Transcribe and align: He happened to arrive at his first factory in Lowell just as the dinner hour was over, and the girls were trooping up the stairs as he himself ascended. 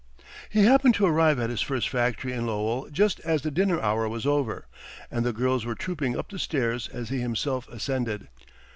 He 0.49 0.63
happened 0.63 0.95
to 0.95 1.05
arrive 1.05 1.37
at 1.39 1.51
his 1.51 1.61
first 1.61 1.87
factory 1.87 2.33
in 2.33 2.47
Lowell 2.47 2.89
just 2.89 3.19
as 3.19 3.43
the 3.43 3.51
dinner 3.51 3.79
hour 3.79 4.09
was 4.09 4.25
over, 4.25 4.65
and 5.11 5.23
the 5.23 5.31
girls 5.31 5.63
were 5.63 5.75
trooping 5.75 6.17
up 6.17 6.27
the 6.29 6.39
stairs 6.39 6.87
as 6.87 7.09
he 7.09 7.19
himself 7.19 7.69
ascended. 7.69 8.27